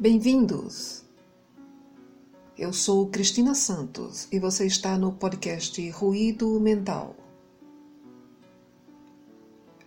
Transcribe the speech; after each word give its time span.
Bem-vindos! 0.00 1.02
Eu 2.56 2.72
sou 2.72 3.08
Cristina 3.08 3.52
Santos 3.52 4.28
e 4.30 4.38
você 4.38 4.64
está 4.64 4.96
no 4.96 5.10
podcast 5.10 5.90
Ruído 5.90 6.60
Mental. 6.60 7.16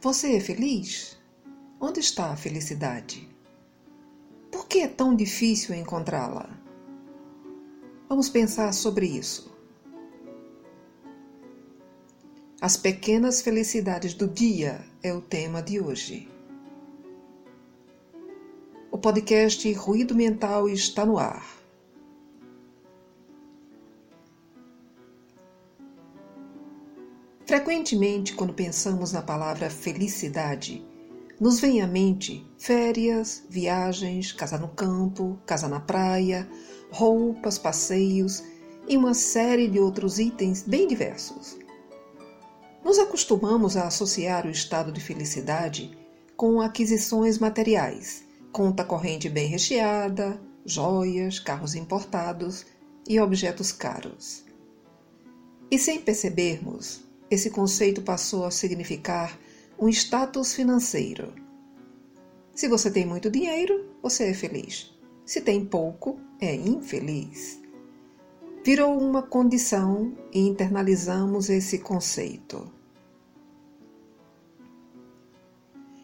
Você 0.02 0.36
é 0.36 0.41
feliz? 0.41 1.18
Onde 1.79 2.02
está 2.02 2.29
a 2.29 2.36
felicidade? 2.36 3.25
Por 4.52 4.68
que 4.68 4.79
é 4.79 4.89
tão 4.89 5.16
difícil 5.16 5.73
encontrá-la? 5.75 6.50
Vamos 8.09 8.28
pensar 8.28 8.73
sobre 8.73 9.05
isso. 9.05 9.50
As 12.59 12.75
pequenas 12.75 13.41
felicidades 13.41 14.14
do 14.14 14.28
dia 14.28 14.84
é 15.02 15.14
o 15.14 15.21
tema 15.21 15.62
de 15.62 15.80
hoje 15.80 16.30
podcast 19.02 19.73
Ruído 19.73 20.14
Mental 20.14 20.70
está 20.70 21.04
no 21.04 21.18
ar. 21.18 21.44
Frequentemente, 27.48 28.36
quando 28.36 28.54
pensamos 28.54 29.12
na 29.12 29.24
palavra 29.24 29.72
felicidade, 29.72 30.86
nos 31.40 31.60
vem 31.60 31.82
à 31.82 31.88
mente 31.88 32.48
férias, 32.60 33.44
viagens, 33.50 34.32
casa 34.32 34.60
no 34.60 34.68
campo, 34.68 35.40
casa 35.48 35.68
na 35.68 35.80
praia, 35.80 36.48
roupas, 36.91 37.58
passeios 37.58 38.44
e 38.88 38.96
uma 38.96 39.16
série 39.16 39.68
de 39.68 39.80
outros 39.80 40.20
itens 40.20 40.62
bem 40.62 40.88
diversos. 40.88 41.58
Nos 42.86 42.99
acostumamos 42.99 43.76
a 43.76 43.88
associar 43.88 44.46
o 44.46 44.52
estado 44.52 44.91
de 44.91 45.02
felicidade 45.02 45.98
com 46.38 46.62
aquisições 46.62 47.40
materiais 47.40 48.30
conta 48.52 48.84
corrente 48.84 49.30
bem 49.30 49.48
recheada, 49.48 50.40
joias, 50.66 51.40
carros 51.40 51.76
importados 51.76 52.66
e 53.08 53.20
objetos 53.20 53.71
caros. 53.71 54.43
E 55.70 55.80
sem 55.80 56.02
percebermos, 56.02 57.02
esse 57.30 57.49
conceito 57.49 58.02
passou 58.02 58.46
a 58.46 58.52
significar 58.52 59.40
um 59.80 59.88
status 59.88 60.54
financeiro. 60.54 61.34
Se 62.54 62.68
você 62.68 62.91
tem 62.91 63.05
muito 63.05 63.30
dinheiro, 63.30 63.90
você 64.03 64.25
é 64.25 64.34
feliz. 64.34 64.94
Se 65.25 65.40
tem 65.40 65.66
pouco, 65.66 66.19
é 66.40 66.53
infeliz. 66.53 67.59
Virou 68.63 69.00
uma 69.00 69.24
condição 69.24 70.13
e 70.31 70.41
internalizamos 70.41 71.50
esse 71.50 71.80
conceito. 71.80 72.72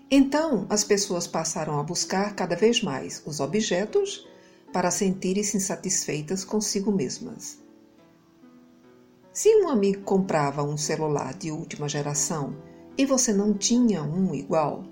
Então, 0.10 0.66
as 0.70 0.86
pessoas 0.86 1.28
passaram 1.28 1.80
a 1.80 1.84
buscar 1.84 2.34
cada 2.34 2.56
vez 2.56 2.82
mais 2.82 3.22
os 3.26 3.42
objetos 3.42 4.26
para 4.72 4.90
sentirem-se 4.90 5.58
insatisfeitas 5.58 6.46
consigo 6.46 6.92
mesmas. 6.92 7.60
Se 9.34 9.54
um 9.56 9.70
amigo 9.70 10.04
comprava 10.04 10.64
um 10.64 10.78
celular 10.78 11.34
de 11.34 11.52
última 11.52 11.90
geração 11.90 12.56
e 12.98 13.06
você 13.06 13.34
não 13.34 13.54
tinha 13.54 14.02
um 14.02 14.34
igual, 14.34 14.86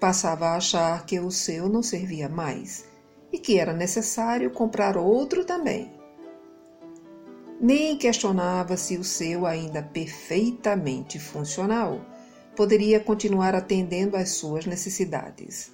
passava 0.00 0.46
a 0.46 0.56
achar 0.56 1.04
que 1.04 1.20
o 1.20 1.30
seu 1.30 1.68
não 1.68 1.82
servia 1.82 2.28
mais 2.28 2.86
e 3.30 3.38
que 3.38 3.58
era 3.58 3.72
necessário 3.72 4.50
comprar 4.50 4.96
outro 4.96 5.44
também. 5.44 5.92
Nem 7.60 7.96
questionava 7.96 8.76
se 8.76 8.96
o 8.96 9.04
seu 9.04 9.46
ainda 9.46 9.82
perfeitamente 9.82 11.18
funcional 11.18 12.00
poderia 12.56 13.00
continuar 13.00 13.54
atendendo 13.54 14.16
às 14.16 14.30
suas 14.30 14.66
necessidades. 14.66 15.72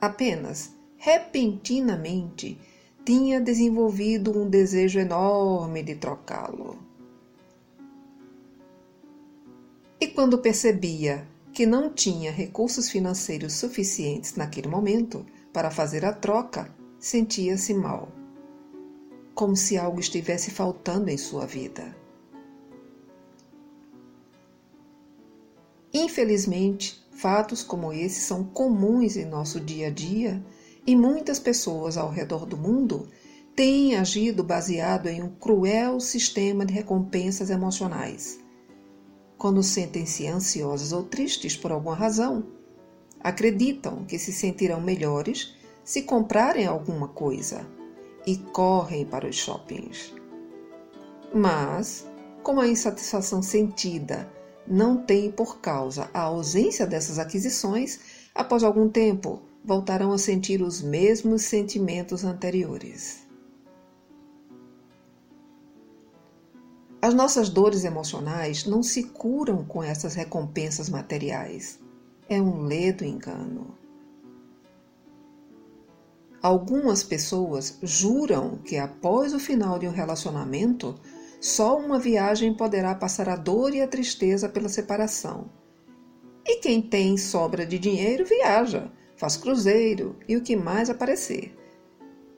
Apenas, 0.00 0.74
repentinamente, 0.96 2.58
tinha 3.04 3.40
desenvolvido 3.40 4.38
um 4.38 4.48
desejo 4.48 4.98
enorme 4.98 5.82
de 5.82 5.94
trocá-lo. 5.94 6.78
E 10.00 10.06
quando 10.06 10.38
percebia 10.38 11.26
que 11.52 11.66
não 11.66 11.90
tinha 11.90 12.30
recursos 12.30 12.88
financeiros 12.88 13.54
suficientes 13.54 14.36
naquele 14.36 14.68
momento 14.68 15.26
para 15.52 15.70
fazer 15.70 16.04
a 16.04 16.12
troca, 16.12 16.72
sentia-se 17.00 17.74
mal, 17.74 18.08
como 19.34 19.56
se 19.56 19.76
algo 19.76 19.98
estivesse 19.98 20.50
faltando 20.50 21.10
em 21.10 21.16
sua 21.16 21.46
vida. 21.46 21.96
Infelizmente, 26.00 27.04
fatos 27.10 27.64
como 27.64 27.92
esse 27.92 28.20
são 28.20 28.44
comuns 28.44 29.16
em 29.16 29.24
nosso 29.24 29.58
dia 29.58 29.88
a 29.88 29.90
dia 29.90 30.40
e 30.86 30.94
muitas 30.94 31.40
pessoas 31.40 31.96
ao 31.96 32.08
redor 32.08 32.46
do 32.46 32.56
mundo 32.56 33.08
têm 33.56 33.96
agido 33.96 34.44
baseado 34.44 35.08
em 35.08 35.20
um 35.20 35.28
cruel 35.28 35.98
sistema 35.98 36.64
de 36.64 36.72
recompensas 36.72 37.50
emocionais. 37.50 38.38
Quando 39.36 39.60
sentem-se 39.60 40.28
ansiosas 40.28 40.92
ou 40.92 41.02
tristes 41.02 41.56
por 41.56 41.72
alguma 41.72 41.96
razão, 41.96 42.46
acreditam 43.18 44.04
que 44.04 44.20
se 44.20 44.32
sentirão 44.32 44.80
melhores 44.80 45.52
se 45.82 46.02
comprarem 46.02 46.64
alguma 46.64 47.08
coisa 47.08 47.66
e 48.24 48.36
correm 48.36 49.04
para 49.04 49.28
os 49.28 49.34
shoppings. 49.34 50.14
Mas, 51.34 52.06
como 52.44 52.60
a 52.60 52.68
insatisfação 52.68 53.42
sentida 53.42 54.37
não 54.68 54.96
tem 54.96 55.30
por 55.30 55.60
causa 55.60 56.10
a 56.12 56.20
ausência 56.20 56.86
dessas 56.86 57.18
aquisições, 57.18 58.00
após 58.34 58.62
algum 58.62 58.88
tempo 58.88 59.40
voltarão 59.64 60.12
a 60.12 60.18
sentir 60.18 60.62
os 60.62 60.82
mesmos 60.82 61.42
sentimentos 61.42 62.24
anteriores. 62.24 63.26
As 67.00 67.14
nossas 67.14 67.48
dores 67.48 67.84
emocionais 67.84 68.66
não 68.66 68.82
se 68.82 69.04
curam 69.04 69.64
com 69.64 69.82
essas 69.82 70.14
recompensas 70.14 70.88
materiais. 70.88 71.78
É 72.28 72.42
um 72.42 72.62
ledo 72.62 73.04
engano. 73.04 73.78
Algumas 76.42 77.02
pessoas 77.02 77.78
juram 77.82 78.58
que 78.58 78.76
após 78.76 79.32
o 79.32 79.38
final 79.38 79.78
de 79.78 79.86
um 79.86 79.92
relacionamento 79.92 80.94
só 81.40 81.78
uma 81.78 81.98
viagem 81.98 82.52
poderá 82.52 82.94
passar 82.94 83.28
a 83.28 83.36
dor 83.36 83.72
e 83.74 83.80
a 83.80 83.86
tristeza 83.86 84.48
pela 84.48 84.68
separação. 84.68 85.50
E 86.44 86.56
quem 86.56 86.82
tem 86.82 87.16
sobra 87.16 87.64
de 87.64 87.78
dinheiro 87.78 88.24
viaja, 88.24 88.90
faz 89.16 89.36
cruzeiro 89.36 90.16
e 90.26 90.36
o 90.36 90.42
que 90.42 90.56
mais 90.56 90.90
aparecer. 90.90 91.54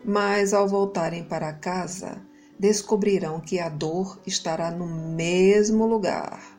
Mas 0.04 0.52
ao 0.52 0.68
voltarem 0.68 1.24
para 1.24 1.52
casa, 1.52 2.20
descobrirão 2.58 3.40
que 3.40 3.58
a 3.58 3.68
dor 3.68 4.20
estará 4.26 4.70
no 4.70 4.86
mesmo 4.86 5.86
lugar. 5.86 6.58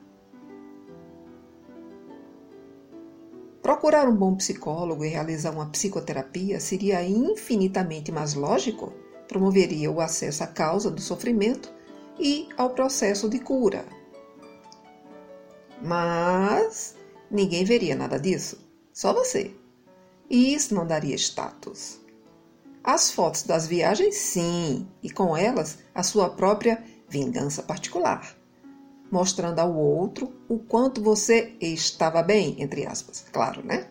Procurar 3.62 4.10
um 4.10 4.16
bom 4.16 4.36
psicólogo 4.36 5.06
e 5.06 5.10
realizar 5.10 5.52
uma 5.52 5.70
psicoterapia 5.70 6.60
seria 6.60 7.04
infinitamente 7.04 8.12
mais 8.12 8.34
lógico, 8.34 8.92
promoveria 9.28 9.92
o 9.92 10.02
acesso 10.02 10.44
à 10.44 10.48
causa 10.48 10.90
do 10.90 11.00
sofrimento 11.00 11.72
e 12.22 12.48
ao 12.56 12.70
processo 12.70 13.28
de 13.28 13.40
cura. 13.40 13.84
Mas 15.82 16.96
ninguém 17.30 17.66
veria 17.66 17.96
nada 17.96 18.20
disso, 18.20 18.60
só 18.94 19.12
você. 19.12 19.56
E 20.30 20.54
isso 20.54 20.76
não 20.76 20.86
daria 20.86 21.16
status. 21.16 22.00
As 22.84 23.12
fotos 23.12 23.44
das 23.44 23.68
viagens, 23.68 24.16
sim, 24.16 24.88
e 25.02 25.10
com 25.10 25.36
elas 25.36 25.80
a 25.94 26.04
sua 26.04 26.30
própria 26.30 26.84
vingança 27.10 27.64
particular, 27.64 28.36
mostrando 29.12 29.60
ao 29.60 29.76
outro 29.76 30.32
o 30.48 30.60
quanto 30.60 31.02
você 31.02 31.56
estava 31.60 32.24
bem, 32.24 32.56
entre 32.60 32.86
aspas, 32.86 33.26
claro, 33.32 33.66
né? 33.66 33.88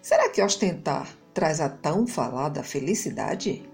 Será 0.00 0.28
que 0.28 0.42
ostentar 0.42 1.14
traz 1.34 1.60
a 1.60 1.68
tão 1.68 2.06
falada 2.06 2.62
felicidade? 2.62 3.69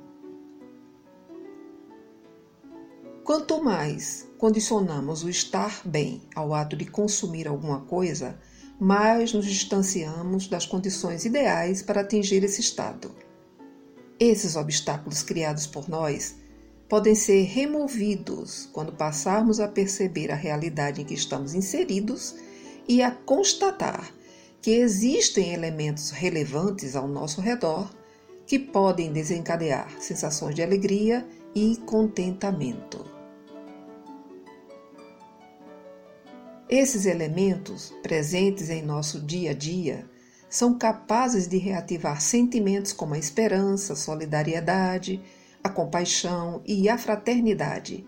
Quanto 3.27 3.61
mais 3.61 4.25
condicionamos 4.39 5.25
o 5.25 5.29
estar 5.29 5.81
bem 5.85 6.23
ao 6.33 6.55
ato 6.55 6.77
de 6.77 6.85
consumir 6.85 7.49
alguma 7.49 7.81
coisa, 7.81 8.39
mais 8.79 9.33
nos 9.33 9.45
distanciamos 9.45 10.47
das 10.47 10.65
condições 10.65 11.25
ideais 11.25 11.83
para 11.83 12.03
atingir 12.03 12.45
esse 12.45 12.61
estado. 12.61 13.11
Esses 14.21 14.55
obstáculos 14.55 15.25
criados 15.25 15.67
por 15.67 15.89
nós 15.89 16.37
podem 16.89 17.17
ser 17.17 17.43
removidos 17.43 18.69
quando 18.73 18.93
passarmos 18.93 19.59
a 19.59 19.67
perceber 19.67 20.31
a 20.31 20.37
realidade 20.37 21.03
em 21.03 21.05
que 21.05 21.15
estamos 21.15 21.53
inseridos 21.53 22.37
e 22.87 23.03
a 23.03 23.11
constatar 23.11 24.09
que 24.63 24.71
existem 24.71 25.53
elementos 25.53 26.11
relevantes 26.11 26.95
ao 26.95 27.09
nosso 27.09 27.41
redor 27.41 27.93
que 28.47 28.57
podem 28.57 29.13
desencadear 29.13 29.91
sensações 29.99 30.55
de 30.55 30.63
alegria 30.63 31.27
e 31.57 31.77
contentamento. 31.79 33.16
Esses 36.69 37.07
elementos, 37.07 37.95
presentes 38.03 38.71
em 38.71 38.83
nosso 38.83 39.21
dia 39.21 39.53
a 39.53 39.55
dia, 39.55 40.05
são 40.49 40.77
capazes 40.77 41.47
de 41.47 41.59
reativar 41.59 42.21
sentimentos 42.21 42.93
como 42.93 43.15
a 43.15 43.19
esperança, 43.19 43.93
a 43.93 43.97
solidariedade, 43.97 45.23
a 45.63 45.69
compaixão 45.69 46.63
e 46.67 46.89
a 46.89 46.99
fraternidade, 46.99 48.05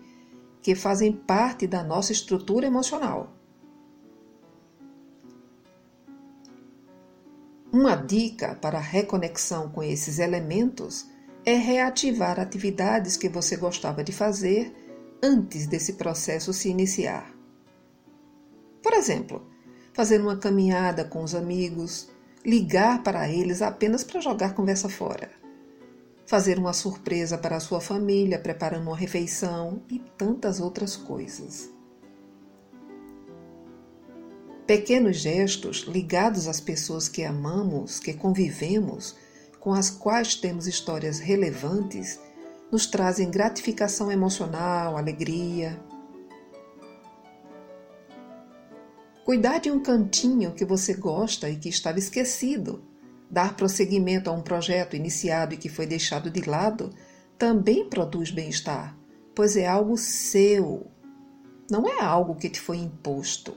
que 0.61 0.75
fazem 0.75 1.13
parte 1.13 1.65
da 1.65 1.83
nossa 1.83 2.11
estrutura 2.11 2.67
emocional. 2.67 3.33
Uma 7.71 7.95
dica 7.95 8.55
para 8.55 8.77
a 8.77 8.81
reconexão 8.81 9.69
com 9.69 9.81
esses 9.81 10.19
elementos 10.19 11.07
é 11.45 11.53
reativar 11.53 12.39
atividades 12.39 13.15
que 13.15 13.29
você 13.29 13.55
gostava 13.55 14.03
de 14.03 14.11
fazer 14.11 14.75
antes 15.23 15.65
desse 15.65 15.93
processo 15.93 16.51
se 16.51 16.67
iniciar. 16.67 17.38
Por 18.81 18.93
exemplo, 18.93 19.45
fazer 19.93 20.21
uma 20.21 20.37
caminhada 20.37 21.03
com 21.03 21.23
os 21.23 21.35
amigos, 21.35 22.09
ligar 22.45 23.03
para 23.03 23.29
eles 23.29 23.61
apenas 23.61 24.03
para 24.03 24.21
jogar 24.21 24.53
conversa 24.53 24.87
fora, 24.87 25.29
fazer 26.25 26.57
uma 26.57 26.73
surpresa 26.73 27.37
para 27.37 27.57
a 27.57 27.59
sua 27.59 27.81
família 27.81 28.39
preparando 28.39 28.87
uma 28.87 28.95
refeição 28.95 29.81
e 29.89 29.99
tantas 30.17 30.59
outras 30.59 30.95
coisas. 30.95 31.69
Pequenos 34.65 35.17
gestos 35.17 35.79
ligados 35.87 36.47
às 36.47 36.61
pessoas 36.61 37.09
que 37.09 37.23
amamos, 37.23 37.99
que 37.99 38.13
convivemos, 38.13 39.15
com 39.59 39.73
as 39.73 39.89
quais 39.89 40.35
temos 40.35 40.67
histórias 40.67 41.19
relevantes, 41.19 42.19
nos 42.71 42.85
trazem 42.85 43.31
gratificação 43.31 44.11
emocional, 44.11 44.95
alegria. 44.95 45.79
Cuidar 49.25 49.59
de 49.59 49.69
um 49.69 49.81
cantinho 49.81 50.53
que 50.53 50.65
você 50.65 50.93
gosta 50.93 51.49
e 51.49 51.57
que 51.57 51.69
estava 51.69 51.99
esquecido, 51.99 52.83
dar 53.29 53.55
prosseguimento 53.55 54.29
a 54.29 54.33
um 54.33 54.41
projeto 54.41 54.95
iniciado 54.95 55.53
e 55.53 55.57
que 55.57 55.69
foi 55.69 55.85
deixado 55.85 56.31
de 56.31 56.41
lado, 56.49 56.89
também 57.37 57.87
produz 57.87 58.31
bem-estar, 58.31 58.97
pois 59.35 59.55
é 59.55 59.67
algo 59.67 59.97
seu, 59.97 60.87
não 61.69 61.87
é 61.87 62.01
algo 62.01 62.35
que 62.35 62.49
te 62.49 62.59
foi 62.59 62.77
imposto. 62.77 63.55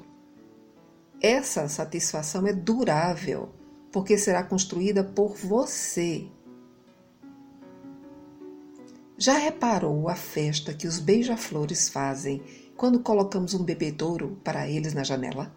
Essa 1.21 1.69
satisfação 1.69 2.47
é 2.47 2.53
durável, 2.53 3.49
porque 3.91 4.19
será 4.19 4.43
construída 4.43 5.03
por 5.03 5.37
você. 5.37 6.29
Já 9.17 9.35
reparou 9.35 10.09
a 10.09 10.17
festa 10.17 10.75
que 10.75 10.87
os 10.87 10.99
beija-flores 10.99 11.89
fazem 11.89 12.43
quando 12.77 13.01
colocamos 13.01 13.55
um 13.55 13.65
bebedouro 13.65 14.41
para 14.43 14.69
eles 14.69 14.95
na 14.95 15.05
janela? 15.05 15.55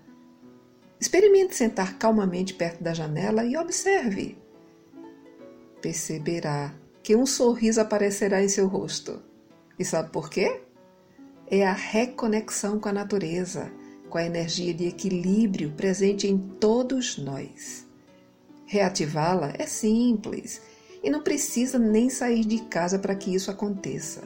Experimente 0.99 1.55
sentar 1.55 1.97
calmamente 1.97 2.53
perto 2.53 2.83
da 2.83 2.93
janela 2.93 3.43
e 3.45 3.57
observe. 3.57 4.37
Perceberá 5.81 6.73
que 7.03 7.15
um 7.15 7.25
sorriso 7.25 7.81
aparecerá 7.81 8.43
em 8.43 8.49
seu 8.49 8.67
rosto. 8.67 9.21
E 9.77 9.85
sabe 9.85 10.09
por 10.09 10.29
quê? 10.29 10.61
É 11.47 11.65
a 11.65 11.73
reconexão 11.73 12.79
com 12.79 12.89
a 12.89 12.93
natureza 12.93 13.71
com 14.15 14.19
a 14.19 14.25
energia 14.25 14.73
de 14.73 14.87
equilíbrio 14.87 15.71
presente 15.71 16.25
em 16.25 16.37
todos 16.37 17.17
nós. 17.17 17.85
Reativá-la 18.65 19.53
é 19.57 19.65
simples 19.65 20.61
e 21.03 21.09
não 21.09 21.21
precisa 21.21 21.77
nem 21.77 22.09
sair 22.09 22.45
de 22.45 22.59
casa 22.59 22.97
para 22.97 23.13
que 23.13 23.35
isso 23.35 23.51
aconteça. 23.51 24.23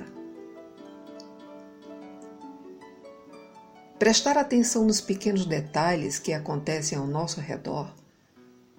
Prestar 3.99 4.37
atenção 4.37 4.85
nos 4.85 5.01
pequenos 5.01 5.45
detalhes 5.45 6.17
que 6.17 6.31
acontecem 6.31 6.97
ao 6.97 7.05
nosso 7.05 7.41
redor 7.41 7.93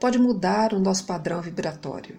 pode 0.01 0.19
mudar 0.19 0.73
o 0.73 0.81
nosso 0.81 1.05
padrão 1.05 1.43
vibratório. 1.43 2.17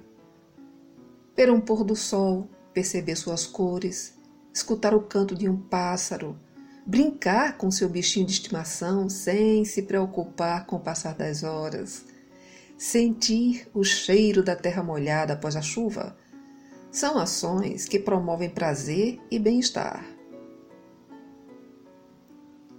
Ver 1.35 1.49
um 1.49 1.59
pôr 1.59 1.83
do 1.83 1.95
sol, 1.95 2.47
perceber 2.71 3.15
suas 3.15 3.47
cores, 3.47 4.13
escutar 4.53 4.93
o 4.93 5.01
canto 5.01 5.33
de 5.33 5.49
um 5.49 5.57
pássaro, 5.57 6.37
brincar 6.85 7.57
com 7.57 7.71
seu 7.71 7.89
bichinho 7.89 8.27
de 8.27 8.33
estimação 8.33 9.09
sem 9.09 9.65
se 9.65 9.81
preocupar 9.81 10.67
com 10.67 10.75
o 10.75 10.79
passar 10.79 11.15
das 11.15 11.41
horas, 11.41 12.05
sentir 12.77 13.67
o 13.73 13.83
cheiro 13.83 14.43
da 14.43 14.55
terra 14.55 14.83
molhada 14.83 15.33
após 15.33 15.55
a 15.55 15.61
chuva, 15.63 16.15
são 16.91 17.17
ações 17.17 17.87
que 17.87 17.97
promovem 17.97 18.51
prazer 18.51 19.19
e 19.31 19.39
bem-estar. 19.39 20.20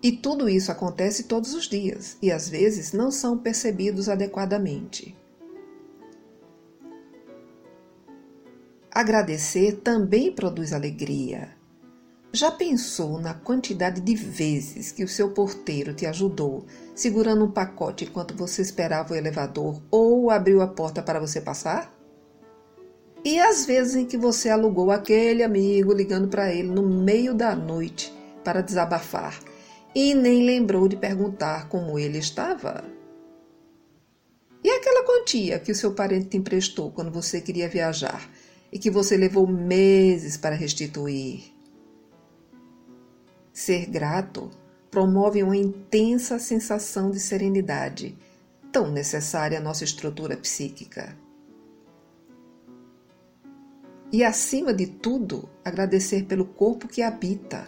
E 0.02 0.10
tudo 0.12 0.49
isso 0.49 0.72
acontece 0.72 1.25
todos 1.25 1.54
os 1.54 1.69
dias 1.69 2.16
e 2.20 2.32
às 2.32 2.49
vezes 2.49 2.93
não 2.93 3.10
são 3.10 3.38
percebidos 3.38 4.08
adequadamente. 4.08 5.16
Agradecer 8.90 9.81
também 9.82 10.32
produz 10.32 10.72
alegria 10.72 11.62
já 12.34 12.50
pensou 12.50 13.20
na 13.20 13.34
quantidade 13.34 14.00
de 14.00 14.14
vezes 14.14 14.90
que 14.90 15.04
o 15.04 15.08
seu 15.08 15.32
porteiro 15.32 15.93
te 15.93 16.06
ajudou 16.06 16.64
segurando 16.94 17.44
um 17.44 17.50
pacote 17.50 18.05
enquanto 18.05 18.34
você 18.34 18.62
esperava 18.62 19.12
o 19.12 19.16
elevador 19.16 19.82
ou 19.90 20.31
abriu 20.31 20.62
a 20.62 20.66
porta 20.66 21.02
para 21.02 21.20
você 21.20 21.43
passar? 21.43 21.94
E 23.22 23.38
as 23.38 23.66
vezes 23.66 23.96
em 23.96 24.06
que 24.06 24.16
você 24.16 24.48
alugou 24.48 24.90
aquele 24.90 25.43
amigo 25.43 25.93
ligando 25.93 26.26
para 26.26 26.50
ele 26.52 26.69
no 26.69 26.82
meio 26.82 27.34
da 27.34 27.55
noite 27.55 28.10
para 28.43 28.62
desabafar 28.62 29.38
e 29.94 30.14
nem 30.14 30.44
lembrou 30.44 30.88
de 30.88 30.96
perguntar 30.96 31.68
como 31.68 31.98
ele 31.98 32.18
estava? 32.18 32.84
E 34.64 34.70
aquela 34.70 35.04
quantia 35.04 35.58
que 35.58 35.72
o 35.72 35.74
seu 35.74 35.92
parente 35.92 36.28
te 36.28 36.36
emprestou 36.36 36.90
quando 36.90 37.10
você 37.10 37.40
queria 37.40 37.68
viajar 37.68 38.30
e 38.70 38.78
que 38.78 38.90
você 38.90 39.16
levou 39.16 39.46
meses 39.46 40.36
para 40.36 40.54
restituir? 40.54 41.52
Ser 43.52 43.86
grato 43.86 44.50
promove 44.90 45.42
uma 45.42 45.56
intensa 45.56 46.38
sensação 46.38 47.10
de 47.10 47.18
serenidade, 47.18 48.16
tão 48.70 48.90
necessária 48.90 49.58
à 49.58 49.60
nossa 49.60 49.84
estrutura 49.84 50.36
psíquica. 50.36 51.16
E, 54.12 54.22
acima 54.22 54.74
de 54.74 54.86
tudo, 54.86 55.48
agradecer 55.64 56.24
pelo 56.24 56.44
corpo 56.44 56.86
que 56.86 57.00
habita, 57.00 57.66